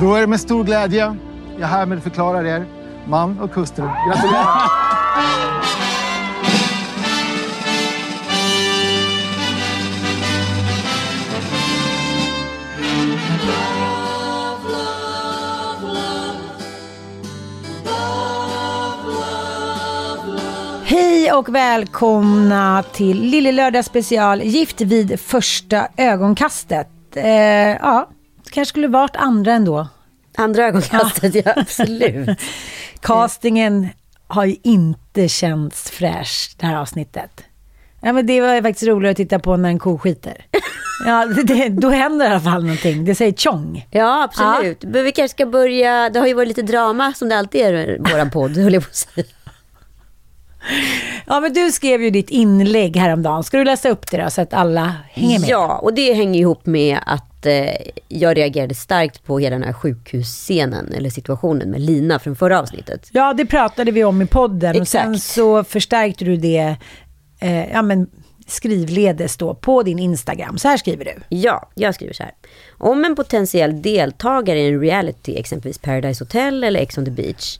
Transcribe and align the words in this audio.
Då 0.00 0.14
är 0.14 0.20
det 0.20 0.26
med 0.26 0.40
stor 0.40 0.64
glädje 0.64 1.16
jag 1.58 1.66
härmed 1.66 2.02
förklarar 2.02 2.44
er 2.44 2.66
man 3.06 3.40
och 3.40 3.54
hustru. 3.54 3.84
Gratulerar! 4.08 4.70
Hej 20.84 21.32
och 21.32 21.54
välkomna 21.54 22.82
till 22.92 23.20
Lille 23.20 23.52
Lördag 23.52 23.84
special 23.84 24.42
Gift 24.42 24.80
vid 24.80 25.20
första 25.20 25.88
ögonkastet. 25.96 26.88
Eh, 27.16 27.26
ja, 27.26 28.08
kanske 28.54 28.68
skulle 28.70 28.88
varit 28.88 29.16
andra 29.16 29.52
ändå. 29.52 29.88
Andra 30.36 30.64
ögonkastet, 30.64 31.34
ja, 31.34 31.52
absolut. 31.56 32.38
Castingen 33.00 33.88
har 34.26 34.44
ju 34.44 34.56
inte 34.62 35.28
känts 35.28 35.90
fräsch 35.90 36.54
det 36.58 36.66
här 36.66 36.76
avsnittet. 36.76 37.44
Ja, 38.00 38.12
men 38.12 38.26
det 38.26 38.40
var 38.40 38.62
faktiskt 38.62 38.86
roligare 38.86 39.10
att 39.10 39.16
titta 39.16 39.38
på 39.38 39.56
när 39.56 39.68
en 39.68 39.78
ko 39.78 39.98
skiter. 39.98 40.46
Ja, 41.06 41.26
det, 41.26 41.68
då 41.68 41.88
händer 41.88 42.26
i 42.26 42.28
alla 42.28 42.40
fall 42.40 42.62
någonting. 42.62 43.04
Det 43.04 43.14
säger 43.14 43.32
tjong. 43.32 43.86
Ja, 43.90 44.22
absolut. 44.24 44.84
Men 44.84 45.04
vi 45.04 45.12
kanske 45.12 45.34
ska 45.36 45.46
börja, 45.46 46.10
det 46.10 46.20
har 46.20 46.26
ju 46.26 46.34
varit 46.34 46.48
lite 46.48 46.62
drama 46.62 47.12
som 47.14 47.28
det 47.28 47.38
alltid 47.38 47.60
är 47.60 47.72
i 47.72 47.98
våran 47.98 48.30
podd, 48.30 48.56
höll 48.56 48.74
jag 48.74 48.82
på 48.82 48.88
att 48.88 48.94
säga. 48.94 49.26
Ja, 51.26 51.40
men 51.40 51.52
du 51.52 51.72
skrev 51.72 52.02
ju 52.02 52.10
ditt 52.10 52.30
inlägg 52.30 52.96
häromdagen. 52.96 53.44
Ska 53.44 53.58
du 53.58 53.64
läsa 53.64 53.88
upp 53.88 54.10
det 54.10 54.22
då, 54.22 54.30
så 54.30 54.40
att 54.40 54.54
alla 54.54 54.94
hänger 55.10 55.38
med? 55.40 55.48
Ja, 55.48 55.78
och 55.78 55.94
det 55.94 56.14
hänger 56.14 56.40
ihop 56.40 56.66
med 56.66 56.98
att 57.06 57.33
eh, 57.46 57.74
jag 58.08 58.36
reagerade 58.36 58.74
starkt 58.74 59.24
på 59.24 59.38
hela 59.38 59.56
den 59.56 59.64
här 59.64 59.72
sjukhusscenen, 59.72 60.92
eller 60.92 61.10
situationen 61.10 61.70
med 61.70 61.80
Lina 61.80 62.18
från 62.18 62.36
förra 62.36 62.60
avsnittet. 62.60 63.08
Ja, 63.12 63.34
det 63.34 63.46
pratade 63.46 63.90
vi 63.90 64.04
om 64.04 64.22
i 64.22 64.26
podden 64.26 64.80
och 64.80 64.88
sen 64.88 65.14
Exakt. 65.14 65.32
så 65.32 65.64
förstärkte 65.64 66.24
du 66.24 66.36
det 66.36 66.76
eh, 67.40 67.72
ja, 67.72 67.82
men 67.82 68.06
skrivledes 68.46 69.36
då 69.36 69.54
på 69.54 69.82
din 69.82 69.98
Instagram. 69.98 70.58
Så 70.58 70.68
här 70.68 70.76
skriver 70.76 71.04
du. 71.04 71.36
Ja, 71.36 71.70
jag 71.74 71.94
skriver 71.94 72.12
så 72.12 72.22
här. 72.22 72.32
Om 72.78 73.04
en 73.04 73.16
potentiell 73.16 73.82
deltagare 73.82 74.60
i 74.60 74.68
en 74.68 74.80
reality, 74.80 75.36
exempelvis 75.36 75.78
Paradise 75.78 76.24
Hotel 76.24 76.64
eller 76.64 76.80
Ex 76.80 76.98
on 76.98 77.04
the 77.04 77.10
beach, 77.10 77.58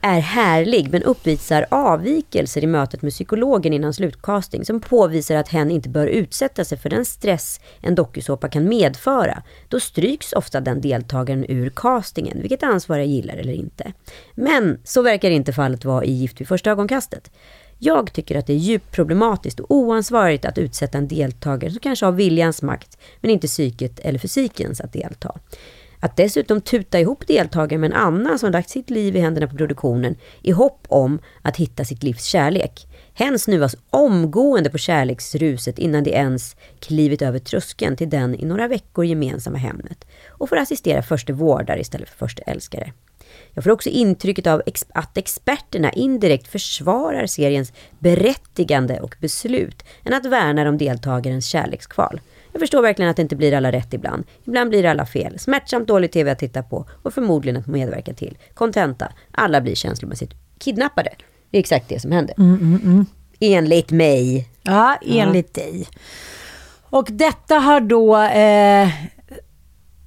är 0.00 0.20
härlig 0.20 0.90
men 0.92 1.02
uppvisar 1.02 1.66
avvikelser 1.70 2.64
i 2.64 2.66
mötet 2.66 3.02
med 3.02 3.12
psykologen 3.12 3.72
innan 3.72 3.94
slutcasting 3.94 4.64
som 4.64 4.80
påvisar 4.80 5.36
att 5.36 5.48
hen 5.48 5.70
inte 5.70 5.88
bör 5.88 6.06
utsätta 6.06 6.64
sig 6.64 6.78
för 6.78 6.90
den 6.90 7.04
stress 7.04 7.60
en 7.80 7.94
dokusåpa 7.94 8.48
kan 8.48 8.68
medföra, 8.68 9.42
då 9.68 9.80
stryks 9.80 10.32
ofta 10.32 10.60
den 10.60 10.80
deltagaren 10.80 11.44
ur 11.48 11.70
castingen, 11.70 12.40
vilket 12.40 12.62
ansvariga 12.62 13.04
gillar 13.04 13.36
eller 13.36 13.52
inte. 13.52 13.92
Men 14.34 14.80
så 14.84 15.02
verkar 15.02 15.30
inte 15.30 15.52
fallet 15.52 15.84
vara 15.84 16.04
i 16.04 16.12
Gift 16.12 16.40
vid 16.40 16.48
första 16.48 16.70
ögonkastet. 16.70 17.30
Jag 17.78 18.12
tycker 18.12 18.38
att 18.38 18.46
det 18.46 18.52
är 18.52 18.56
djupt 18.56 18.92
problematiskt 18.92 19.60
och 19.60 19.70
oansvarigt 19.70 20.44
att 20.44 20.58
utsätta 20.58 20.98
en 20.98 21.08
deltagare 21.08 21.70
som 21.70 21.80
kanske 21.80 22.06
har 22.06 22.12
viljans 22.12 22.62
makt, 22.62 22.98
men 23.20 23.30
inte 23.30 23.46
psyket 23.46 23.98
eller 23.98 24.18
fysikens 24.18 24.80
att 24.80 24.92
delta. 24.92 25.38
Att 26.00 26.16
dessutom 26.16 26.60
tuta 26.60 27.00
ihop 27.00 27.26
deltagare 27.26 27.78
med 27.78 27.90
en 27.90 27.96
annan 27.96 28.38
som 28.38 28.52
lagt 28.52 28.70
sitt 28.70 28.90
liv 28.90 29.16
i 29.16 29.20
händerna 29.20 29.46
på 29.46 29.56
produktionen 29.56 30.16
i 30.42 30.50
hopp 30.50 30.86
om 30.88 31.18
att 31.42 31.56
hitta 31.56 31.84
sitt 31.84 32.02
livs 32.02 32.24
kärlek. 32.24 32.86
Hen 33.14 33.38
snuvas 33.38 33.76
omgående 33.90 34.70
på 34.70 34.78
kärleksruset 34.78 35.78
innan 35.78 36.04
de 36.04 36.10
ens 36.10 36.56
klivit 36.80 37.22
över 37.22 37.38
tröskeln 37.38 37.96
till 37.96 38.10
den 38.10 38.34
i 38.34 38.44
några 38.44 38.68
veckor 38.68 39.04
gemensamma 39.04 39.58
hemmet 39.58 40.04
och 40.28 40.48
får 40.48 40.56
assistera 40.56 41.02
förste 41.02 41.32
vårdare 41.32 41.80
istället 41.80 42.08
för 42.08 42.16
förste 42.16 42.42
älskare. 42.42 42.92
Jag 43.54 43.64
får 43.64 43.70
också 43.70 43.88
intrycket 43.88 44.46
av 44.46 44.62
ex- 44.66 44.86
att 44.94 45.18
experterna 45.18 45.92
indirekt 45.92 46.48
försvarar 46.48 47.26
seriens 47.26 47.72
berättigande 47.98 49.00
och 49.00 49.16
beslut 49.20 49.84
än 50.04 50.14
att 50.14 50.26
värna 50.26 50.68
om 50.68 50.78
deltagarens 50.78 51.46
kärlekskval. 51.46 52.20
Jag 52.58 52.60
förstår 52.60 52.82
verkligen 52.82 53.10
att 53.10 53.16
det 53.16 53.22
inte 53.22 53.36
blir 53.36 53.54
alla 53.54 53.72
rätt 53.72 53.94
ibland. 53.94 54.24
Ibland 54.44 54.70
blir 54.70 54.84
alla 54.84 55.06
fel. 55.06 55.38
Smärtsamt 55.38 55.88
dålig 55.88 56.12
TV 56.12 56.30
att 56.30 56.38
titta 56.38 56.62
på 56.62 56.86
och 57.02 57.14
förmodligen 57.14 57.60
att 57.60 57.66
medverka 57.66 58.14
till. 58.14 58.38
Kontenta. 58.54 59.12
Alla 59.32 59.60
blir 59.60 59.74
känslomässigt 59.74 60.30
kidnappade. 60.58 61.10
Det 61.50 61.56
är 61.56 61.60
exakt 61.60 61.88
det 61.88 62.00
som 62.00 62.12
händer. 62.12 62.36
Enligt 63.40 63.90
mig. 63.90 64.48
Ja, 64.62 64.98
enligt 65.02 65.54
dig. 65.54 65.86
Och 66.82 67.06
detta 67.10 67.54
har 67.54 67.80
då 67.80 68.16
eh, 68.22 68.88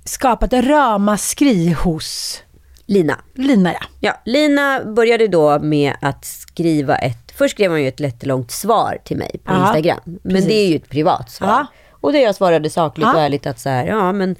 skapat 0.06 0.54
ramaskri 0.54 1.72
hos 1.84 2.40
Lina. 2.86 3.18
Lina. 3.36 3.74
Ja. 3.74 3.80
Ja, 4.00 4.14
Lina 4.26 4.86
började 4.86 5.28
då 5.28 5.60
med 5.60 5.94
att 6.02 6.26
skriva 6.26 6.96
ett... 6.96 7.32
Först 7.36 7.54
skrev 7.56 7.72
hon 7.72 7.82
ju 7.82 7.88
ett 7.88 8.00
jättelångt 8.00 8.52
svar 8.52 8.98
till 9.06 9.18
mig 9.18 9.32
på 9.44 9.54
Ja, 9.54 9.68
Instagram. 9.68 10.00
Men 10.06 10.20
precis. 10.24 10.48
det 10.48 10.54
är 10.54 10.68
ju 10.70 10.76
ett 10.76 10.90
privat 10.90 11.32
svar. 11.32 11.48
Ja. 11.48 11.68
Och 12.02 12.14
det 12.14 12.20
jag 12.22 12.36
svarade 12.36 12.70
sakligt 12.70 13.08
Ja. 13.08 13.14
och 13.16 13.22
ärligt 13.22 13.48
att 13.48 13.60
så 13.60 13.70
här, 13.70 13.86
ja 13.86 14.12
men 14.12 14.36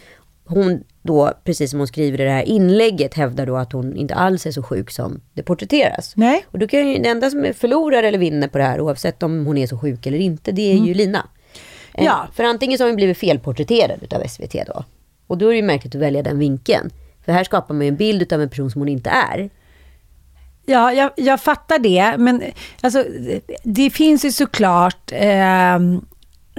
hon 0.46 0.84
då, 1.02 1.32
precis 1.44 1.70
som 1.72 1.80
hon 1.80 1.88
skriver 1.88 2.22
i 2.22 2.24
det 2.24 2.30
här 2.32 2.44
inlägget, 2.44 3.14
hävdar 3.14 3.46
då 3.46 3.58
att 3.58 3.72
hon 3.74 3.96
inte 3.96 4.16
alls 4.16 4.46
är 4.46 4.52
så 4.52 4.64
sjuk 4.64 4.92
som 4.92 5.22
det 5.34 5.44
porträtteras. 5.44 6.14
Nej. 6.16 6.46
Och 6.52 6.60
då 6.60 6.68
kan 6.68 6.88
ju, 6.90 6.98
det 6.98 7.10
enda 7.10 7.30
som 7.30 7.54
förlorar 7.58 8.04
eller 8.04 8.18
vinner 8.18 8.48
på 8.48 8.58
det 8.58 8.64
här, 8.64 8.82
oavsett 8.82 9.24
om 9.24 9.46
hon 9.46 9.58
är 9.58 9.68
så 9.68 9.78
sjuk 9.78 10.06
eller 10.06 10.18
inte, 10.18 10.52
det 10.52 10.72
är 10.72 10.78
ju 10.78 10.94
Lina. 10.94 11.20
Eh, 11.20 11.24
Mm. 11.94 12.06
Ja. 12.06 12.28
För 12.34 12.44
antingen 12.44 12.78
så 12.78 12.84
har 12.84 12.90
hon 12.90 12.96
blivit 12.96 13.18
felporträtterad 13.18 14.14
av 14.14 14.28
SVT 14.28 14.56
då. 14.68 14.84
Och 15.28 15.38
då 15.38 15.46
är 15.48 15.50
det 15.50 15.56
ju 15.56 15.62
märkligt 15.62 15.96
att 15.96 16.02
välja 16.02 16.24
den 16.24 16.40
vinkeln. 16.40 16.90
För 17.26 17.32
här 17.32 17.44
skapar 17.44 17.74
man 17.74 17.82
ju 17.82 17.88
en 17.88 17.96
bild 17.96 18.34
av 18.34 18.42
en 18.42 18.50
person 18.50 18.72
som 18.72 18.82
hon 18.82 18.90
inte 18.90 19.10
är. 19.10 19.50
Ja, 20.66 20.94
jag, 20.94 21.12
jag 21.18 21.42
fattar 21.42 21.80
det. 21.80 22.16
Men 22.18 22.42
alltså, 22.82 23.06
det 23.64 23.90
finns 23.90 24.26
ju 24.26 24.32
såklart 24.32 25.12
eh, 25.12 25.80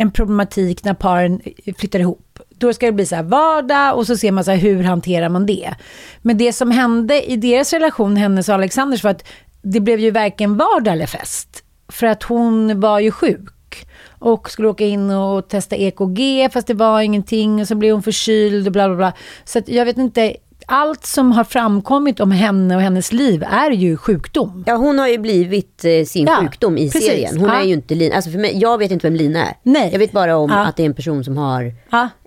en 0.03 0.11
problematik 0.11 0.85
när 0.85 0.95
paren 0.95 1.41
eh, 1.65 1.75
flyttar 1.75 1.99
ihop. 1.99 2.39
Då 2.49 2.73
ska 2.73 2.87
det 2.87 2.93
bli 2.93 3.07
så 3.07 3.17
här 3.17 3.23
vardag 3.23 3.97
och 3.97 4.07
så 4.07 4.17
ser 4.17 4.33
man 4.33 4.45
så 4.45 4.51
här 4.51 4.59
hur 4.59 4.83
hanterar 4.83 5.29
man 5.29 5.47
det. 5.47 5.75
Men 6.23 6.39
det 6.39 6.53
som 6.53 6.71
hände 6.71 7.31
i 7.31 7.37
deras 7.37 7.73
relation, 7.73 8.17
hennes 8.17 8.49
och 8.49 8.55
Alexanders, 8.55 9.05
var 9.05 9.11
att 9.11 9.25
det 9.63 9.81
blev 9.81 10.01
ju 10.01 10.11
varken 10.11 10.57
vardag 10.57 10.93
eller 10.93 11.07
fest. 11.07 11.65
För 11.89 12.07
att 12.07 12.23
hon 12.23 12.81
var 12.81 13.01
ju 13.01 13.11
sjuk 13.11 13.87
och 14.19 14.51
skulle 14.51 14.69
åka 14.69 14.85
in 14.85 15.11
och 15.11 15.49
testa 15.49 15.77
EKG 15.77 16.49
fast 16.53 16.67
det 16.67 16.75
var 16.75 17.01
ingenting 17.01 17.61
och 17.61 17.69
så 17.69 17.75
blev 17.75 17.93
hon 17.93 18.03
förkyld 18.03 18.67
och 18.67 18.73
bla 18.73 18.89
bla 18.89 18.97
bla. 18.97 19.13
Så 19.45 19.59
att 19.59 19.69
jag 19.69 19.85
vet 19.85 19.99
inte, 19.99 20.37
allt 20.73 21.07
som 21.07 21.33
har 21.33 21.45
framkommit 21.45 22.21
om 22.21 22.31
henne 22.31 22.77
och 22.77 22.83
hennes 22.83 23.13
liv 23.13 23.43
är 23.51 23.71
ju 23.71 23.97
sjukdom. 23.97 24.65
Ja, 24.67 24.75
hon 24.77 24.99
har 24.99 25.09
ju 25.09 25.19
blivit 25.19 25.85
eh, 25.85 26.05
sin 26.05 26.27
Ja, 26.27 26.37
sjukdom 26.41 26.79
i 26.79 26.91
precis. 26.91 27.07
serien. 27.11 27.37
Hon 27.39 27.49
Ja. 27.49 27.61
är 27.61 27.65
ju 27.65 27.73
inte 27.73 27.95
Lina. 27.95 28.15
Alltså 28.15 28.31
för 28.31 28.39
mig, 28.39 28.59
jag 28.59 28.79
vet 28.79 28.91
inte 28.91 29.07
vem 29.07 29.17
Lina 29.17 29.47
är. 29.47 29.55
Nej. 29.63 29.89
Jag 29.93 29.99
vet 29.99 30.13
bara 30.13 30.37
om 30.37 30.51
Ja. 30.51 30.67
att 30.67 30.77
det 30.77 30.83
är 30.83 30.87
en 30.87 30.95
person 30.95 31.25
som 31.25 31.37
har. 31.37 31.73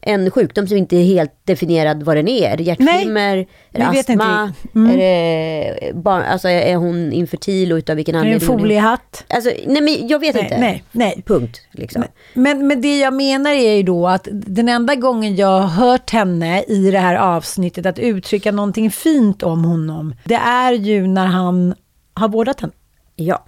En 0.07 0.31
sjukdom 0.31 0.67
som 0.67 0.77
inte 0.77 0.95
är 0.97 1.03
helt 1.03 1.31
definierad 1.43 2.03
vad 2.03 2.17
den 2.17 2.27
är. 2.27 2.57
Hjärtflimmer? 2.57 3.37
Är 3.71 3.79
det 3.79 3.99
astma? 3.99 4.53
Mm. 4.75 4.91
Är, 4.91 4.97
det 4.97 5.95
barn, 5.95 6.23
alltså, 6.23 6.47
är 6.47 6.75
hon 6.75 7.13
infertil 7.13 7.71
och 7.71 7.77
utav 7.77 7.95
vilken 7.95 8.15
Är 8.15 8.19
det 8.19 8.29
en 8.29 8.33
anledning? 8.33 8.59
foliehatt? 8.59 9.23
Alltså, 9.27 9.49
nej 9.67 9.81
men 9.81 10.07
jag 10.07 10.19
vet 10.19 10.35
Nej, 10.35 10.43
inte. 10.43 10.57
nej, 10.57 10.83
nej. 10.91 11.23
Punkt. 11.25 11.61
Liksom. 11.71 12.03
Men, 12.33 12.67
men 12.67 12.81
det 12.81 12.99
jag 12.99 13.13
menar 13.13 13.51
är 13.51 13.73
ju 13.73 13.83
då 13.83 14.07
att 14.07 14.27
den 14.31 14.69
enda 14.69 14.95
gången 14.95 15.35
jag 15.35 15.59
har 15.59 15.67
hört 15.67 16.09
henne 16.09 16.63
i 16.63 16.91
det 16.91 16.99
här 16.99 17.15
avsnittet 17.15 17.85
att 17.85 17.99
uttrycka 17.99 18.51
någonting 18.51 18.91
fint 18.91 19.43
om 19.43 19.65
honom, 19.65 20.15
det 20.23 20.35
är 20.35 20.73
ju 20.73 21.07
när 21.07 21.25
han 21.25 21.75
har 22.13 22.29
vårdat 22.29 22.61
henne. 22.61 22.73
Ja. 23.15 23.45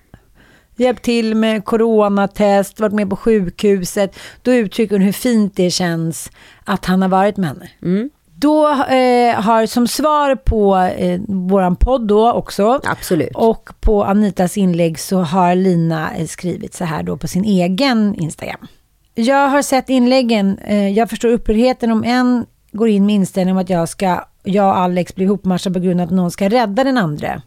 Hjälpt 0.77 1.03
till 1.03 1.35
med 1.35 1.65
coronatest, 1.65 2.79
varit 2.79 2.94
med 2.94 3.09
på 3.09 3.15
sjukhuset. 3.15 4.15
Då 4.41 4.53
uttrycker 4.53 4.95
hon 4.95 5.01
hur 5.01 5.12
fint 5.12 5.56
det 5.56 5.71
känns 5.71 6.31
att 6.63 6.85
han 6.85 7.01
har 7.01 7.09
varit 7.09 7.38
med 7.38 7.50
henne. 7.50 7.69
Mm. 7.81 8.09
Då 8.39 8.69
eh, 8.69 9.41
har 9.41 9.65
som 9.65 9.88
svar 9.88 10.35
på 10.35 10.77
eh, 10.77 11.19
våran 11.27 11.75
podd 11.75 12.07
då 12.07 12.31
också 12.31 12.79
Absolut. 12.83 13.31
och 13.35 13.69
på 13.79 14.03
Anitas 14.03 14.57
inlägg 14.57 15.00
så 15.00 15.18
har 15.18 15.56
Lina 15.56 16.15
eh, 16.15 16.25
skrivit 16.25 16.74
så 16.74 16.85
här 16.85 17.03
då 17.03 17.18
på 17.18 17.27
sin 17.27 17.45
egen 17.45 18.15
Instagram. 18.15 18.68
Jag 19.15 19.50
har 19.50 19.62
sett 19.62 19.89
inläggen, 19.89 20.57
eh, 20.57 20.89
jag 20.89 21.09
förstår 21.09 21.29
upprördheten 21.29 21.91
om 21.91 22.03
en 22.03 22.45
går 22.77 22.89
in 22.89 23.06
med 23.06 23.15
inställningen 23.15 23.57
om 23.57 23.62
att 23.62 23.69
jag 23.69 23.89
ska 23.89 24.24
jag 24.47 24.68
och 24.68 24.77
Alex 24.77 25.15
blir 25.15 25.25
ihopmatchade 25.25 25.74
på 25.74 25.85
grund 25.85 26.01
av 26.01 26.07
att 26.07 26.13
någon 26.13 26.31
ska 26.31 26.50
rädda 26.50 26.83
den 26.83 26.97
andra. 26.97 27.41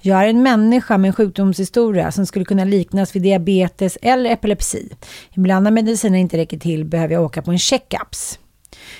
Jag 0.00 0.24
är 0.24 0.28
en 0.28 0.42
människa 0.42 0.98
med 0.98 1.08
en 1.08 1.14
sjukdomshistoria 1.14 2.12
som 2.12 2.26
skulle 2.26 2.44
kunna 2.44 2.64
liknas 2.64 3.16
vid 3.16 3.22
diabetes 3.22 3.98
eller 4.02 4.30
epilepsi. 4.30 4.88
Ibland 5.36 5.64
när 5.64 5.70
medicinen 5.70 6.20
inte 6.20 6.36
räcker 6.36 6.58
till 6.58 6.84
behöver 6.84 7.14
jag 7.14 7.24
åka 7.24 7.42
på 7.42 7.50
en 7.50 7.58
checkups. 7.58 8.38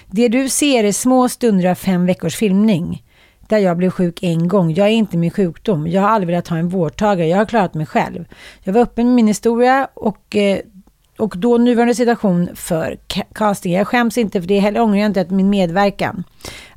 Det 0.06 0.28
du 0.28 0.48
ser 0.48 0.84
är 0.84 0.92
små 0.92 1.28
stunder 1.28 1.70
av 1.70 1.75
fem 1.75 2.06
veckors 2.06 2.36
filmning. 2.36 3.02
Där 3.48 3.58
jag 3.58 3.76
blev 3.76 3.90
sjuk 3.90 4.22
en 4.22 4.48
gång. 4.48 4.75
Jag 4.75 4.86
är 4.86 4.92
inte 4.92 5.16
min 5.16 5.31
sjukdom. 5.31 5.86
Jag 5.86 6.02
har 6.02 6.08
aldrig 6.08 6.26
velat 6.26 6.48
ha 6.48 6.56
en 6.56 6.69
vårdtagare. 6.69 7.28
Jag 7.28 7.38
har 7.38 7.44
klarat 7.44 7.75
mig 7.75 7.86
själv. 7.86 8.25
Jag 8.62 8.72
var 8.72 8.81
öppen 8.81 9.06
med 9.06 9.14
min 9.14 9.26
historia 9.26 9.88
och, 9.94 10.36
eh, 10.36 10.58
och 11.19 11.34
då 11.38 11.58
nuvarande 11.58 11.94
situation 11.94 12.49
för 12.55 12.99
casting. 13.34 13.72
Jag 13.72 13.87
skäms 13.87 14.19
inte 14.19 14.40
för 14.40 14.49
det 14.49 14.58
heller 14.58 14.81
ångrar 14.81 14.99
jag 14.99 15.06
inte 15.06 15.20
att 15.20 15.31
min 15.31 15.50
medverkan. 15.50 16.25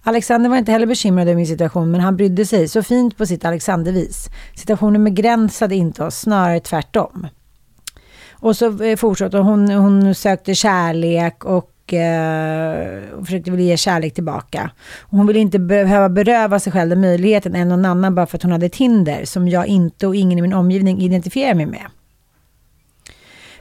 Alexander 0.03 0.49
var 0.49 0.57
inte 0.57 0.71
heller 0.71 0.85
bekymrad 0.85 1.27
över 1.27 1.35
min 1.35 1.47
situation 1.47 1.91
men 1.91 2.01
han 2.01 2.17
brydde 2.17 2.45
sig 2.45 2.67
så 2.67 2.83
fint 2.83 3.17
på 3.17 3.25
sitt 3.25 3.45
Alexandervis. 3.45 4.29
Situationen 4.55 5.03
begränsade 5.03 5.75
inte 5.75 6.03
oss, 6.03 6.15
snarare 6.19 6.59
tvärtom. 6.59 7.27
Och 8.31 8.55
så 8.55 8.83
eh, 8.83 8.95
fortsatte 8.95 9.37
hon, 9.37 9.69
hon 9.71 10.15
sökte 10.15 10.55
kärlek 10.55 11.45
och 11.45 11.93
eh, 11.93 13.13
och 13.13 13.25
försökte 13.25 13.51
väl 13.51 13.59
ge 13.59 13.77
kärlek 13.77 14.13
tillbaka. 14.13 14.71
Och 14.99 15.17
hon 15.17 15.27
ville 15.27 15.39
inte 15.39 15.59
behöva 15.59 16.09
beröva 16.09 16.59
sig 16.59 16.73
själv 16.73 16.89
den 16.89 17.01
möjligheten 17.01 17.55
än 17.55 17.69
någon 17.69 17.85
annan 17.85 18.15
bara 18.15 18.25
för 18.25 18.37
att 18.37 18.43
hon 18.43 18.51
hade 18.51 18.65
ett 18.65 18.75
hinder 18.75 19.25
som 19.25 19.47
jag 19.47 19.67
inte 19.67 20.07
och 20.07 20.15
ingen 20.15 20.39
i 20.39 20.41
min 20.41 20.53
omgivning 20.53 21.01
identifierar 21.01 21.53
mig 21.53 21.65
med. 21.65 21.85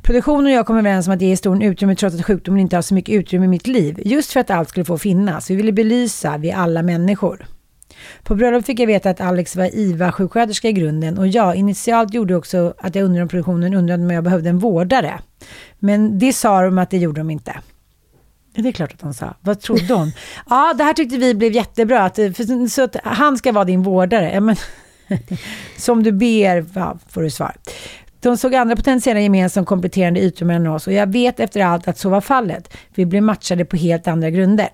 Produktionen 0.07 0.47
och 0.47 0.53
jag 0.53 0.67
kom 0.67 0.77
överens 0.79 1.07
om 1.07 1.15
att 1.15 1.23
ge 1.23 1.29
historien 1.29 1.63
utrymme 1.63 1.97
trots 1.97 2.17
att 2.17 2.27
sjukdomen 2.27 2.61
inte 2.61 2.77
har 2.77 2.83
så 2.83 2.95
mycket 2.95 3.15
utrymme 3.15 3.45
i 3.45 3.49
mitt 3.49 3.67
liv. 3.67 4.03
Just 4.05 4.33
för 4.33 4.41
att 4.41 4.51
allt 4.51 4.69
skulle 4.69 4.85
få 4.85 4.99
finnas. 4.99 5.51
Vi 5.51 5.57
ville 5.57 5.73
belysa, 5.73 6.39
vi 6.39 6.53
alla 6.53 6.83
människor. 6.83 7.47
På 8.23 8.35
bröllop 8.35 8.65
fick 8.65 8.81
jag 8.81 8.87
veta 8.87 9.11
att 9.11 9.21
Alex 9.21 9.57
var 9.57 9.75
IVA-sjuksköterska 9.75 10.69
i 10.69 10.73
grunden 10.73 11.19
och 11.19 11.29
jag 11.29 11.57
initialt 11.57 12.15
gjorde 12.15 12.37
också 12.37 12.75
att 12.79 12.95
jag 12.95 13.05
undrade 13.05 13.23
om 13.23 13.29
produktionen 13.29 13.75
undrade 13.75 14.03
om 14.03 14.11
jag 14.11 14.25
behövde 14.25 14.49
en 14.49 14.59
vårdare. 14.59 15.21
Men 15.79 16.19
det 16.19 16.33
sa 16.33 16.63
de 16.63 16.79
att 16.79 16.91
det 16.91 16.99
gjorde 16.99 17.21
de 17.21 17.31
inte. 17.31 17.61
Ja, 18.55 18.63
Det 18.63 18.69
är 18.69 18.73
klart 18.73 18.93
att 18.93 19.01
de 19.01 19.15
sa. 19.15 19.35
Vad 19.41 19.61
trodde 19.61 19.95
hon? 19.95 20.13
ja, 20.51 20.75
det 20.79 20.85
här 20.85 20.93
tyckte 20.93 21.17
vi 21.17 21.35
blev 21.35 21.53
jättebra. 21.53 22.05
Att, 22.05 22.15
för, 22.17 22.69
så 22.69 22.83
att 22.83 22.97
han 23.05 23.39
ska 23.39 23.53
vara 23.53 23.65
din 23.65 23.83
vårdare. 23.83 24.31
Ja, 24.35 24.41
men, 24.41 24.57
som 25.77 26.03
du 26.03 26.13
ber, 26.13 26.65
ja, 26.75 26.99
får 27.09 27.23
du 27.23 27.31
svar. 27.31 27.57
De 28.27 28.37
såg 28.37 28.55
andra 28.55 28.77
potentiella 28.77 29.21
gemensamma 29.21 29.67
kompletterande 29.67 30.21
ytor 30.21 30.47
mellan 30.47 30.67
oss 30.67 30.87
och 30.87 30.93
jag 30.93 31.13
vet 31.13 31.41
efter 31.41 31.61
allt 31.61 31.89
att 31.89 31.99
så 31.99 32.09
var 32.09 32.21
fallet. 32.21 32.77
Vi 32.95 33.07
blev 33.07 33.23
matchade 33.23 33.65
på 33.65 33.77
helt 33.77 34.09
andra 34.09 34.31
grunder. 34.31 34.69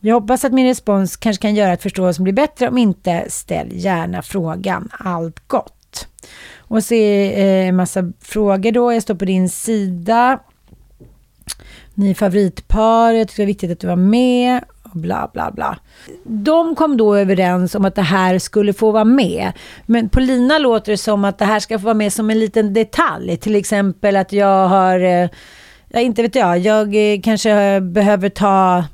Jag 0.00 0.14
hoppas 0.14 0.44
att 0.44 0.52
min 0.52 0.66
respons 0.66 1.16
kanske 1.16 1.42
kan 1.42 1.54
göra 1.54 1.72
att 1.72 1.82
förståelsen 1.82 2.24
blir 2.24 2.32
bättre. 2.32 2.68
Om 2.68 2.78
inte, 2.78 3.24
ställ 3.28 3.68
gärna 3.72 4.22
frågan. 4.22 4.88
Allt 4.92 5.48
gott. 5.48 6.08
Och 6.58 6.84
så 6.84 6.94
är 6.94 7.38
eh, 7.38 7.68
en 7.68 7.76
massa 7.76 8.12
frågor 8.20 8.72
då. 8.72 8.92
Jag 8.92 9.02
står 9.02 9.14
på 9.14 9.24
din 9.24 9.48
sida. 9.48 10.38
Ni 11.94 12.10
är 12.10 12.14
favoritpar, 12.14 13.12
jag 13.12 13.28
tyckte 13.28 13.42
det 13.42 13.44
var 13.44 13.46
viktigt 13.46 13.70
att 13.70 13.80
du 13.80 13.86
var 13.86 13.96
med. 13.96 14.64
Bla, 14.94 15.30
bla, 15.32 15.50
bla. 15.50 15.78
De 16.24 16.74
kom 16.74 16.96
då 16.96 17.16
överens 17.16 17.74
om 17.74 17.84
att 17.84 17.94
det 17.94 18.02
här 18.02 18.38
skulle 18.38 18.72
få 18.72 18.90
vara 18.90 19.04
med. 19.04 19.52
Men 19.86 20.08
på 20.08 20.20
Lina 20.20 20.58
låter 20.58 20.92
det 20.92 20.98
som 20.98 21.24
att 21.24 21.38
det 21.38 21.44
här 21.44 21.60
ska 21.60 21.78
få 21.78 21.84
vara 21.84 21.94
med 21.94 22.12
som 22.12 22.30
en 22.30 22.38
liten 22.38 22.74
detalj. 22.74 23.36
Till 23.36 23.54
exempel 23.56 24.16
att 24.16 24.32
jag 24.32 24.68
har, 24.68 25.00
eh, 25.00 25.28
ja, 25.88 26.00
inte 26.00 26.22
vet 26.22 26.34
jag, 26.34 26.58
jag 26.58 27.12
eh, 27.12 27.20
kanske 27.20 27.80
behöver 27.80 28.28
ta 28.28 28.84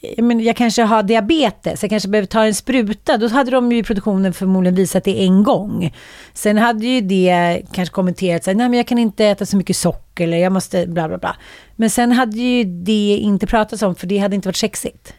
jag, 0.00 0.24
men, 0.24 0.40
jag 0.40 0.56
kanske 0.56 0.82
har 0.82 1.02
diabetes, 1.02 1.82
jag 1.82 1.90
kanske 1.90 2.08
behöver 2.08 2.26
ta 2.26 2.44
en 2.44 2.54
spruta. 2.54 3.16
Då 3.16 3.28
hade 3.28 3.50
de 3.50 3.72
ju 3.72 3.78
i 3.78 3.82
produktionen 3.82 4.32
förmodligen 4.32 4.74
visat 4.74 5.04
det 5.04 5.24
en 5.24 5.42
gång. 5.42 5.94
Sen 6.32 6.58
hade 6.58 6.86
ju 6.86 7.00
det 7.00 7.62
kanske 7.72 7.94
kommenterats. 7.94 8.46
nej 8.46 8.56
men 8.56 8.72
jag 8.72 8.86
kan 8.86 8.98
inte 8.98 9.24
äta 9.24 9.46
så 9.46 9.56
mycket 9.56 9.76
socker 9.76 10.24
eller 10.24 10.36
jag 10.36 10.52
måste 10.52 10.86
bla 10.86 11.08
bla 11.08 11.18
bla. 11.18 11.36
Men 11.76 11.90
sen 11.90 12.12
hade 12.12 12.36
ju 12.36 12.64
det 12.64 13.18
inte 13.22 13.46
pratats 13.46 13.82
om 13.82 13.94
för 13.94 14.06
det 14.06 14.18
hade 14.18 14.36
inte 14.36 14.48
varit 14.48 14.56
sexigt. 14.56 15.14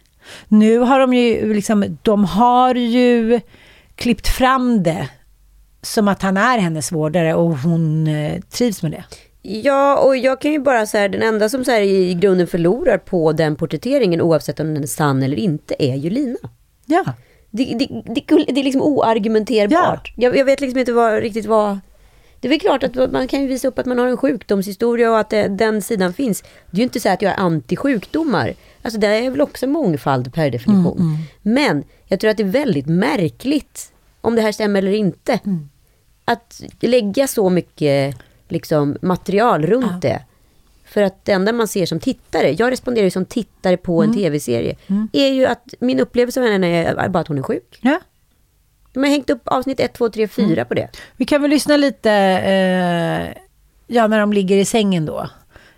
Nu 0.48 0.78
har 0.78 1.00
de 1.00 1.14
ju 1.14 1.54
liksom, 1.54 1.98
de 2.02 2.24
har 2.24 2.74
ju 2.74 3.40
klippt 3.94 4.28
fram 4.28 4.82
det 4.82 5.08
som 5.82 6.08
att 6.08 6.22
han 6.22 6.36
är 6.36 6.58
hennes 6.58 6.92
vårdare 6.92 7.34
och 7.34 7.58
hon 7.58 8.06
eh, 8.06 8.40
trivs 8.40 8.82
med 8.82 8.92
det. 8.92 9.04
Ja, 9.42 9.98
och 9.98 10.16
jag 10.16 10.40
kan 10.40 10.52
ju 10.52 10.58
bara 10.58 10.86
säga 10.86 11.08
den 11.08 11.22
enda 11.22 11.48
som 11.48 11.64
så 11.64 11.70
här, 11.70 11.80
i 11.80 12.14
grunden 12.14 12.46
förlorar 12.46 12.98
på 12.98 13.32
den 13.32 13.56
porträtteringen 13.56 14.20
oavsett 14.20 14.60
om 14.60 14.74
den 14.74 14.82
är 14.82 14.86
sann 14.86 15.22
eller 15.22 15.36
inte 15.36 15.74
är 15.78 15.96
ju 15.96 16.10
Lina. 16.10 16.38
Ja. 16.86 17.04
Det, 17.50 17.64
det, 17.64 18.02
det, 18.14 18.52
det 18.52 18.60
är 18.60 18.64
liksom 18.64 18.82
oargumenterbart. 18.82 20.12
Jag, 20.16 20.36
jag 20.36 20.44
vet 20.44 20.60
liksom 20.60 20.78
inte 20.78 20.92
vad, 20.92 21.20
riktigt 21.20 21.46
vad... 21.46 21.78
Det 22.40 22.48
är 22.48 22.50
väl 22.50 22.60
klart 22.60 22.82
att 22.84 23.12
man 23.12 23.28
kan 23.28 23.46
visa 23.46 23.68
upp 23.68 23.78
att 23.78 23.86
man 23.86 23.98
har 23.98 24.06
en 24.06 24.16
sjukdomshistoria 24.16 25.10
och 25.10 25.18
att 25.18 25.30
det, 25.30 25.48
den 25.48 25.82
sidan 25.82 26.12
finns. 26.12 26.42
Det 26.42 26.76
är 26.76 26.78
ju 26.78 26.82
inte 26.82 27.00
så 27.00 27.08
att 27.08 27.22
jag 27.22 27.32
är 27.32 27.36
anti-sjukdomar. 27.36 28.54
Alltså 28.82 29.00
det 29.00 29.06
är 29.06 29.30
väl 29.30 29.40
också 29.40 29.66
mångfald 29.66 30.34
per 30.34 30.50
definition. 30.50 30.96
Men 31.42 31.84
jag 32.06 32.20
tror 32.20 32.30
att 32.30 32.36
det 32.36 32.42
är 32.42 32.48
väldigt 32.48 32.86
märkligt 32.86 33.92
om 34.20 34.34
det 34.34 34.42
här 34.42 34.52
stämmer 34.52 34.78
eller 34.78 34.92
inte. 34.92 35.40
Att 36.24 36.62
lägga 36.80 37.26
så 37.26 37.50
mycket 37.50 38.16
liksom, 38.48 38.96
material 39.02 39.66
runt 39.66 40.02
det. 40.02 40.22
För 40.84 41.02
att 41.02 41.24
det 41.24 41.32
enda 41.32 41.52
man 41.52 41.68
ser 41.68 41.86
som 41.86 42.00
tittare, 42.00 42.56
jag 42.58 42.70
responderar 42.72 43.04
ju 43.04 43.10
som 43.10 43.24
tittare 43.24 43.76
på 43.76 44.02
en 44.02 44.14
tv-serie, 44.14 44.76
är 45.12 45.28
ju 45.28 45.46
att 45.46 45.74
min 45.80 46.00
upplevelse 46.00 46.40
av 46.40 46.46
henne 46.46 46.66
är 46.86 47.08
bara 47.08 47.20
att 47.20 47.28
hon 47.28 47.38
är 47.38 47.42
sjuk. 47.42 47.78
ja. 47.82 48.00
De 48.98 49.02
har 49.04 49.10
hängt 49.10 49.30
upp 49.30 49.42
avsnitt 49.44 49.80
1, 49.80 49.94
2, 49.94 50.08
3, 50.08 50.28
4 50.28 50.64
på 50.64 50.74
det. 50.74 50.88
Vi 51.16 51.24
kan 51.24 51.42
väl 51.42 51.50
lyssna 51.50 51.76
lite, 51.76 52.10
eh, 52.10 53.42
ja 53.86 54.06
när 54.06 54.20
de 54.20 54.32
ligger 54.32 54.56
i 54.56 54.64
sängen 54.64 55.06
då. 55.06 55.30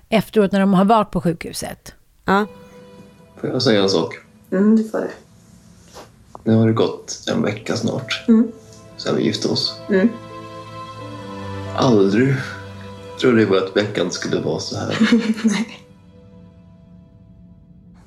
Efteråt 0.09 0.53
när 0.53 0.61
de 0.61 0.75
har 0.75 0.85
varit 0.85 1.11
på 1.11 1.21
sjukhuset. 1.21 1.95
Ja. 2.25 2.47
Får 3.41 3.51
jag 3.51 3.63
säga 3.63 3.83
en 3.83 3.89
sak? 3.89 4.15
Mm, 4.53 4.77
du 4.77 4.89
får 4.89 4.99
det. 4.99 5.11
Nu 6.45 6.55
har 6.55 6.67
det 6.67 6.73
gått 6.73 7.25
en 7.29 7.43
vecka 7.43 7.77
snart 7.77 8.25
sedan 8.97 9.17
vi 9.17 9.23
gifte 9.23 9.49
oss. 9.49 9.81
Mm. 9.89 10.09
Aldrig 11.77 12.35
trodde 13.21 13.43
jag 13.43 13.57
att 13.57 13.77
veckan 13.77 14.11
skulle 14.11 14.41
vara 14.41 14.61
så 14.61 14.77
här. 14.77 14.99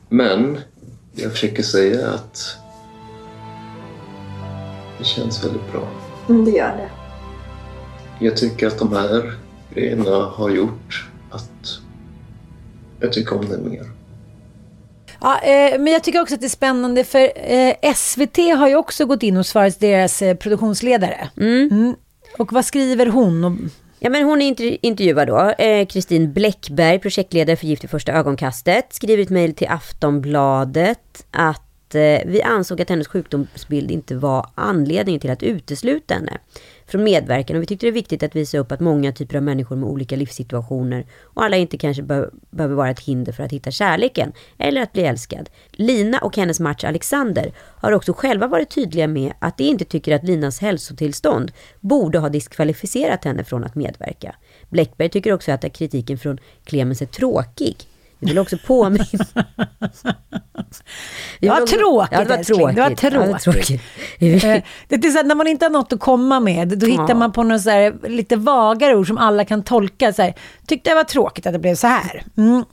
Men 0.09 0.59
jag 1.15 1.31
försöker 1.31 1.63
säga 1.63 2.09
att 2.09 2.62
det 5.03 5.07
känns 5.09 5.43
väldigt 5.45 5.71
bra. 5.71 5.87
Mm, 6.29 6.45
det 6.45 6.51
gör 6.51 6.77
det. 6.77 6.89
Jag 8.25 8.37
tycker 8.37 8.67
att 8.67 8.79
de 8.79 8.93
här 8.93 9.33
grejerna 9.73 10.25
har 10.25 10.49
gjort 10.49 11.09
att 11.31 11.79
jag 12.99 13.13
tycker 13.13 13.35
om 13.39 13.45
det 13.49 13.57
mer. 13.57 13.85
Ja, 15.21 15.39
eh, 15.39 15.79
men 15.79 15.93
jag 15.93 16.03
tycker 16.03 16.21
också 16.21 16.35
att 16.35 16.41
det 16.41 16.47
är 16.47 16.49
spännande 16.49 17.03
för 17.03 17.31
eh, 17.35 17.93
SVT 17.95 18.37
har 18.37 18.67
ju 18.67 18.75
också 18.75 19.05
gått 19.05 19.23
in 19.23 19.37
och 19.37 19.45
svarat 19.45 19.79
deras 19.79 20.21
eh, 20.21 20.35
produktionsledare. 20.35 21.29
Mm. 21.37 21.95
Och 22.37 22.53
vad 22.53 22.65
skriver 22.65 23.05
hon? 23.05 23.43
Och, 23.43 23.51
Ja, 23.99 24.09
men 24.09 24.23
hon 24.25 24.41
är 24.41 24.51
inter- 24.51 24.77
intervjuad 24.81 25.27
då. 25.27 25.39
Eh, 25.63 25.85
Kristin 25.85 26.33
Bläckberg, 26.33 26.99
projektledare 26.99 27.55
för 27.55 27.65
Gift 27.67 27.83
i 27.83 27.87
första 27.87 28.11
ögonkastet, 28.11 28.93
skriver 28.93 29.23
ett 29.23 29.29
mejl 29.29 29.55
till 29.55 29.67
Aftonbladet 29.67 31.25
att 31.31 31.61
eh, 31.95 32.21
vi 32.25 32.41
ansåg 32.41 32.81
att 32.81 32.89
hennes 32.89 33.07
sjukdomsbild 33.07 33.91
inte 33.91 34.15
var 34.15 34.49
anledningen 34.55 35.21
till 35.21 35.29
att 35.29 35.43
utesluta 35.43 36.13
henne 36.13 36.37
från 36.85 37.03
medverkan 37.03 37.55
och 37.55 37.61
vi 37.61 37.65
tyckte 37.65 37.85
det 37.85 37.89
är 37.89 37.91
viktigt 37.91 38.23
att 38.23 38.35
visa 38.35 38.57
upp 38.57 38.71
att 38.71 38.79
många 38.79 39.11
typer 39.11 39.37
av 39.37 39.43
människor 39.43 39.75
med 39.75 39.89
olika 39.89 40.15
livssituationer 40.15 41.05
och 41.21 41.43
alla 41.43 41.57
inte 41.57 41.77
kanske 41.77 42.03
be 42.03 42.29
behöver 42.49 42.75
vara 42.75 42.89
ett 42.89 42.99
hinder 42.99 43.31
för 43.31 43.43
att 43.43 43.51
hitta 43.51 43.71
kärleken 43.71 44.31
eller 44.57 44.81
att 44.81 44.93
bli 44.93 45.03
älskad. 45.03 45.49
Lina 45.71 46.19
och 46.19 46.37
hennes 46.37 46.59
match 46.59 46.83
Alexander 46.83 47.53
har 47.57 47.91
också 47.91 48.13
själva 48.13 48.47
varit 48.47 48.69
tydliga 48.69 49.07
med 49.07 49.33
att 49.39 49.57
de 49.57 49.63
inte 49.63 49.85
tycker 49.85 50.15
att 50.15 50.23
Linas 50.23 50.59
hälsotillstånd 50.59 51.51
borde 51.79 52.19
ha 52.19 52.29
diskvalificerat 52.29 53.25
henne 53.25 53.43
från 53.43 53.63
att 53.63 53.75
medverka. 53.75 54.35
Bläckberg 54.69 55.09
tycker 55.09 55.33
också 55.33 55.51
att 55.51 55.73
kritiken 55.73 56.17
från 56.17 56.37
Clemens 56.63 57.01
är 57.01 57.05
tråkig. 57.05 57.75
Vi 58.23 58.29
vill 58.29 58.39
också 58.39 58.57
påminna... 58.67 59.05
Det 61.39 61.49
var 61.49 61.67
tråkigt, 61.67 62.09
ja, 62.11 62.23
det 62.23 62.29
var 62.37 62.43
tråkigt. 62.43 62.75
Det 62.75 62.81
var 62.81 62.89
Ja, 63.01 63.09
det 63.09 63.17
var 63.31 63.39
tråkigt. 63.39 63.65
tråkigt. 64.19 64.43
Eh, 64.43 64.63
Det 64.87 65.07
är 65.07 65.11
så 65.11 65.19
att 65.19 65.25
när 65.25 65.35
man 65.35 65.47
inte 65.47 65.65
har 65.65 65.69
något 65.69 65.93
att 65.93 65.99
komma 65.99 66.39
med, 66.39 66.67
då 66.77 66.85
hittar 66.85 67.09
Ja. 67.09 67.15
man 67.15 67.31
på 67.31 67.43
något 67.43 67.61
så 67.61 67.69
här, 67.69 67.93
lite 68.09 68.35
vagare 68.35 68.95
ord 68.95 69.07
som 69.07 69.17
alla 69.17 69.45
kan 69.45 69.63
tolka. 69.63 70.13
Så 70.13 70.21
här, 70.21 70.33
Tyckte 70.67 70.89
det 70.89 70.95
var 70.95 71.03
tråkigt 71.03 71.45
att 71.47 71.53
det 71.53 71.59
blev 71.59 71.75
så 71.75 71.87
här. 71.87 72.23
Mm. 72.37 72.63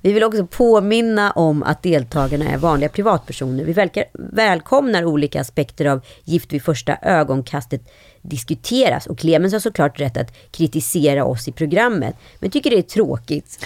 Vi 0.00 0.12
vill 0.12 0.24
också 0.24 0.46
påminna 0.46 1.30
om 1.32 1.62
att 1.62 1.82
deltagarna 1.82 2.44
är 2.44 2.56
vanliga 2.56 2.88
privatpersoner. 2.88 3.64
Vi 3.64 3.72
välkar, 3.72 4.04
välkomnar 4.32 5.04
olika 5.04 5.40
aspekter 5.40 5.84
av 5.84 6.00
Gift 6.24 6.52
vid 6.52 6.62
första 6.62 6.96
ögonkastet 7.02 7.80
diskuteras 8.22 9.06
och 9.06 9.18
Clemens 9.18 9.52
har 9.52 9.60
såklart 9.60 10.00
rätt 10.00 10.16
att 10.16 10.36
kritisera 10.50 11.24
oss 11.24 11.48
i 11.48 11.52
programmet, 11.52 12.16
men 12.40 12.50
tycker 12.50 12.70
det 12.70 12.78
är 12.78 12.82
tråkigt 12.82 13.64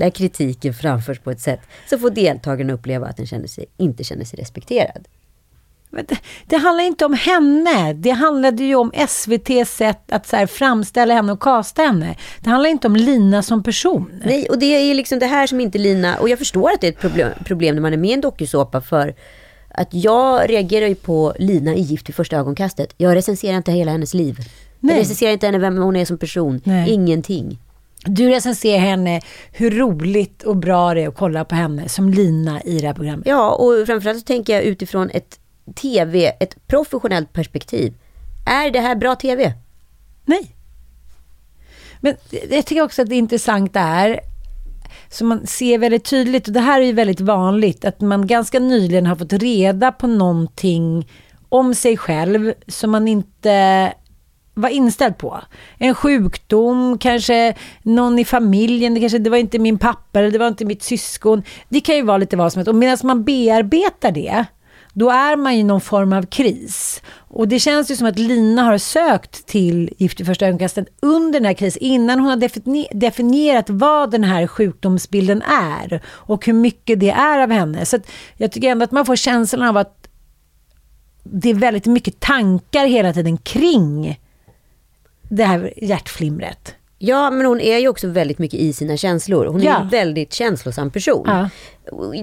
när 0.00 0.10
kritiken 0.10 0.74
framförs 0.74 1.18
på 1.18 1.30
ett 1.30 1.40
sätt 1.40 1.60
så 1.90 1.98
får 1.98 2.10
deltagarna 2.10 2.72
uppleva 2.72 3.06
att 3.06 3.16
den 3.16 3.26
känner 3.26 3.46
sig, 3.46 3.66
inte 3.76 4.04
känner 4.04 4.24
sig 4.24 4.40
respekterad. 4.40 5.08
Men 5.90 6.04
det, 6.08 6.18
det 6.46 6.56
handlar 6.56 6.84
inte 6.84 7.04
om 7.04 7.14
henne. 7.14 7.92
Det 7.92 8.10
handlade 8.10 8.64
ju 8.64 8.74
om 8.74 8.90
SVTs 8.94 9.76
sätt 9.76 10.12
att 10.12 10.26
så 10.26 10.46
framställa 10.46 11.14
henne 11.14 11.32
och 11.32 11.42
kasta 11.42 11.82
henne. 11.82 12.16
Det 12.40 12.50
handlar 12.50 12.70
inte 12.70 12.86
om 12.86 12.96
Lina 12.96 13.42
som 13.42 13.62
person. 13.62 14.20
Nej, 14.24 14.46
och 14.48 14.58
det 14.58 14.66
är 14.66 14.94
liksom 14.94 15.18
det 15.18 15.26
här 15.26 15.46
som 15.46 15.60
inte 15.60 15.78
Lina, 15.78 16.18
och 16.18 16.28
jag 16.28 16.38
förstår 16.38 16.70
att 16.70 16.80
det 16.80 16.86
är 16.86 16.92
ett 16.92 17.00
problem, 17.00 17.32
problem 17.44 17.74
när 17.74 17.82
man 17.82 17.92
är 17.92 17.96
med 17.96 18.10
i 18.10 18.12
en 18.12 18.20
dokusåpa 18.20 18.80
för 18.80 19.14
att 19.68 19.94
jag 19.94 20.50
reagerar 20.50 20.86
ju 20.86 20.94
på 20.94 21.34
Lina 21.38 21.74
i 21.74 21.80
Gift 21.80 22.08
vid 22.08 22.14
första 22.14 22.36
ögonkastet. 22.36 22.94
Jag 22.96 23.16
recenserar 23.16 23.56
inte 23.56 23.72
hela 23.72 23.92
hennes 23.92 24.14
liv. 24.14 24.38
Nej. 24.80 24.94
Jag 24.94 25.00
recenserar 25.00 25.32
inte 25.32 25.46
henne 25.46 25.58
vem 25.58 25.76
hon 25.76 25.96
är 25.96 26.04
som 26.04 26.18
person. 26.18 26.60
Nej. 26.64 26.90
Ingenting. 26.90 27.58
Du 28.04 28.28
recenserar 28.28 28.78
henne, 28.78 29.20
hur 29.52 29.70
roligt 29.70 30.42
och 30.42 30.56
bra 30.56 30.94
det 30.94 31.02
är 31.02 31.08
att 31.08 31.16
kolla 31.16 31.44
på 31.44 31.54
henne 31.54 31.88
som 31.88 32.08
Lina 32.08 32.62
i 32.62 32.78
det 32.78 32.86
här 32.86 32.94
programmet. 32.94 33.26
Ja, 33.26 33.50
och 33.50 33.86
framförallt 33.86 34.18
så 34.18 34.24
tänker 34.24 34.52
jag 34.52 34.62
utifrån 34.62 35.10
ett 35.10 35.38
TV, 35.74 36.26
ett 36.40 36.66
professionellt 36.66 37.32
perspektiv. 37.32 37.94
Är 38.46 38.70
det 38.70 38.80
här 38.80 38.94
bra 38.94 39.14
TV? 39.14 39.52
Nej. 40.24 40.56
Men 42.00 42.14
jag 42.50 42.66
tycker 42.66 42.82
också 42.82 43.02
att 43.02 43.08
det 43.08 43.16
intressanta 43.16 43.80
är, 43.80 44.20
som 45.08 45.28
man 45.28 45.46
ser 45.46 45.78
väldigt 45.78 46.04
tydligt, 46.04 46.46
och 46.46 46.52
det 46.52 46.60
här 46.60 46.80
är 46.80 46.84
ju 46.84 46.92
väldigt 46.92 47.20
vanligt, 47.20 47.84
att 47.84 48.00
man 48.00 48.26
ganska 48.26 48.58
nyligen 48.58 49.06
har 49.06 49.16
fått 49.16 49.32
reda 49.32 49.92
på 49.92 50.06
någonting 50.06 51.08
om 51.48 51.74
sig 51.74 51.96
själv 51.96 52.52
som 52.66 52.90
man 52.90 53.08
inte 53.08 53.92
var 54.60 54.68
inställd 54.68 55.18
på. 55.18 55.40
En 55.78 55.94
sjukdom, 55.94 56.98
kanske 56.98 57.54
någon 57.82 58.18
i 58.18 58.24
familjen, 58.24 58.94
det 58.94 59.00
kanske 59.00 59.18
det 59.18 59.30
var 59.30 59.36
inte 59.36 59.58
min 59.58 59.78
pappa 59.78 60.18
eller 60.18 60.30
det 60.30 60.38
var 60.38 60.48
inte 60.48 60.64
mitt 60.64 60.82
syskon. 60.82 61.42
Det 61.68 61.80
kan 61.80 61.96
ju 61.96 62.02
vara 62.02 62.18
lite 62.18 62.36
vad 62.36 62.52
som 62.52 62.58
helst. 62.58 62.68
Och 62.68 62.74
medan 62.74 62.98
man 63.02 63.24
bearbetar 63.24 64.12
det, 64.12 64.44
då 64.92 65.10
är 65.10 65.36
man 65.36 65.52
i 65.52 65.62
någon 65.62 65.80
form 65.80 66.12
av 66.12 66.22
kris. 66.22 67.02
Och 67.28 67.48
det 67.48 67.58
känns 67.58 67.90
ju 67.90 67.96
som 67.96 68.06
att 68.06 68.18
Lina 68.18 68.62
har 68.62 68.78
sökt 68.78 69.46
till 69.46 69.94
Gift 69.98 70.20
i 70.20 70.24
första 70.24 70.46
ögonkastet 70.46 70.88
under 71.02 71.40
den 71.40 71.46
här 71.46 71.54
krisen, 71.54 71.82
innan 71.82 72.20
hon 72.20 72.28
har 72.30 72.94
definierat 72.94 73.70
vad 73.70 74.10
den 74.10 74.24
här 74.24 74.46
sjukdomsbilden 74.46 75.42
är 75.42 76.00
och 76.06 76.46
hur 76.46 76.52
mycket 76.52 77.00
det 77.00 77.10
är 77.10 77.38
av 77.38 77.50
henne. 77.50 77.86
Så 77.86 77.96
att 77.96 78.10
jag 78.36 78.52
tycker 78.52 78.68
ändå 78.68 78.84
att 78.84 78.92
man 78.92 79.06
får 79.06 79.16
känslan 79.16 79.68
av 79.68 79.76
att 79.76 79.96
det 81.22 81.50
är 81.50 81.54
väldigt 81.54 81.86
mycket 81.86 82.20
tankar 82.20 82.86
hela 82.86 83.12
tiden 83.12 83.38
kring 83.38 84.20
det 85.30 85.44
här 85.44 85.72
hjärtflimret. 85.76 86.74
Ja, 86.98 87.30
men 87.30 87.46
hon 87.46 87.60
är 87.60 87.78
ju 87.78 87.88
också 87.88 88.08
väldigt 88.08 88.38
mycket 88.38 88.60
i 88.60 88.72
sina 88.72 88.96
känslor. 88.96 89.46
Hon 89.46 89.60
är 89.60 89.64
Ja. 89.64 89.80
en 89.80 89.88
väldigt 89.88 90.32
känslosam 90.32 90.90
person. 90.90 91.24
Ja. 91.26 91.48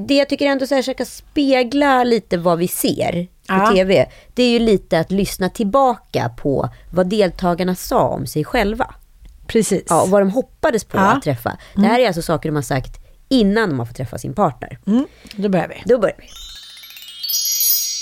Det 0.08 0.14
jag 0.16 0.30
tycker 0.30 0.46
ändå 0.46 0.68
så 0.68 0.76
här 0.76 0.82
försöka 0.82 1.06
spegla 1.06 2.04
lite 2.04 2.38
vad 2.38 2.58
vi 2.58 2.68
ser 2.68 3.12
på 3.24 3.54
Ja. 3.54 3.72
TV. 3.76 4.06
Det 4.34 4.44
är 4.44 4.50
ju 4.50 4.60
lite 4.60 5.00
att 5.00 5.12
lyssna 5.12 5.50
tillbaka 5.50 6.30
på 6.38 6.70
vad 6.94 7.08
deltagarna 7.08 7.76
sa 7.76 8.08
om 8.08 8.28
sig 8.28 8.44
själva. 8.44 8.96
Precis. 9.48 9.84
Ja, 9.90 10.02
och 10.04 10.10
vad 10.10 10.22
de 10.22 10.30
hoppades 10.32 10.84
på 10.84 10.98
att 10.98 11.22
träffa. 11.24 11.58
Det 11.76 11.82
här 11.82 12.00
är 12.00 12.08
alltså 12.08 12.22
saker 12.22 12.50
de 12.50 12.56
har 12.56 12.62
sagt 12.64 12.98
innan 13.30 13.70
de 13.70 13.80
har 13.80 13.86
fått 13.86 13.98
träffa 13.98 14.18
sin 14.18 14.34
partner. 14.34 14.80
Mm, 14.88 15.06
då 15.36 15.50
börjar 15.50 15.68
vi. 15.68 15.76
Då 15.86 16.00
börjar 16.00 16.16
vi. 16.20 16.26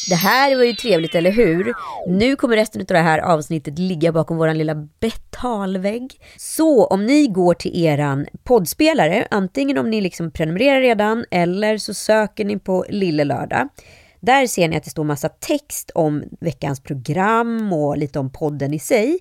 Det 0.10 0.16
här 0.16 0.56
var 0.56 0.64
ju 0.64 0.74
trevligt, 0.74 1.16
eller 1.16 1.32
hur? 1.32 1.74
Nu 2.08 2.36
kommer 2.36 2.56
resten 2.56 2.82
av 2.82 2.86
det 2.88 2.98
här 2.98 3.20
avsnittet 3.20 3.80
ligga 3.80 4.12
bakom 4.12 4.38
vår 4.38 4.54
lilla 4.54 4.76
betalvägg. 4.76 6.20
Så 6.38 6.86
om 6.86 7.06
ni 7.06 7.28
går 7.28 7.54
till 7.54 7.86
eran 7.86 8.26
poddspelare, 8.44 9.28
antingen 9.32 9.78
om 9.78 9.90
ni 9.90 10.02
liksom 10.02 10.32
prenumererar 10.32 10.82
redan 10.82 11.26
eller 11.32 11.78
så 11.78 11.94
söker 11.94 12.46
ni 12.46 12.60
på 12.60 12.86
Lille 12.90 13.24
Lördag. 13.24 13.70
Där 14.20 14.48
ser 14.48 14.68
ni 14.68 14.78
att 14.78 14.84
det 14.84 14.90
står 14.90 15.04
massa 15.04 15.30
text 15.30 15.92
om 15.96 16.24
veckans 16.40 16.80
program 16.80 17.74
och 17.74 17.98
lite 17.98 18.20
om 18.20 18.30
podden 18.30 18.74
i 18.74 18.80
sig. 18.80 19.20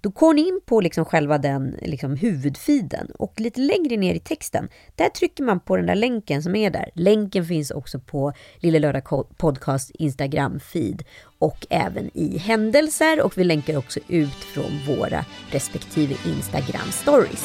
Då 0.00 0.08
går 0.08 0.34
ni 0.34 0.48
in 0.48 0.60
på 0.66 0.80
liksom 0.80 1.04
själva 1.04 1.38
den 1.38 1.76
liksom 1.82 2.16
huvudfiden 2.16 3.10
och 3.18 3.40
lite 3.40 3.60
längre 3.60 3.96
ner 3.96 4.14
i 4.14 4.18
texten, 4.18 4.68
där 4.94 5.08
trycker 5.08 5.44
man 5.44 5.60
på 5.60 5.76
den 5.76 5.86
där 5.86 5.94
länken 5.94 6.42
som 6.42 6.56
är 6.56 6.70
där. 6.70 6.90
Länken 6.94 7.44
finns 7.44 7.70
också 7.70 8.00
på 8.00 8.32
Lille 8.58 8.78
Lördag 8.78 9.04
Podcast 9.36 9.90
Instagram-feed 9.98 11.04
och 11.38 11.66
även 11.70 12.10
i 12.14 12.38
händelser 12.38 13.22
och 13.22 13.38
vi 13.38 13.44
länkar 13.44 13.76
också 13.76 14.00
ut 14.08 14.34
från 14.34 14.78
våra 14.86 15.24
respektive 15.50 16.14
Instagram-stories. 16.14 17.44